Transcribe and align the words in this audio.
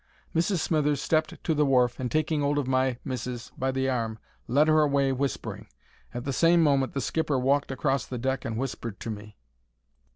Mrs. 0.35 0.57
Smithers 0.61 0.99
stepped 0.99 1.31
on 1.31 1.37
to 1.43 1.53
the 1.53 1.63
wharf 1.63 1.99
and, 1.99 2.11
taking 2.11 2.41
'old 2.41 2.57
of 2.57 2.65
my 2.67 2.97
missis 3.05 3.51
by 3.55 3.69
the 3.71 3.87
arm, 3.87 4.17
led 4.47 4.67
her 4.67 4.81
away 4.81 5.11
whispering. 5.11 5.67
At 6.11 6.23
the 6.25 6.33
same 6.33 6.63
moment 6.63 6.93
the 6.95 7.01
skipper 7.01 7.37
walked 7.37 7.69
across 7.71 8.07
the 8.07 8.17
deck 8.17 8.43
and 8.43 8.57
whispered 8.57 8.99
to 9.01 9.11
me. 9.11 9.37